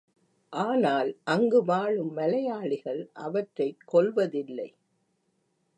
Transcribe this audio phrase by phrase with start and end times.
[0.49, 4.69] ஆனால் அங்கு வாழும் மலையாளிகள் அவற்றைக் கொல்வதில்லை.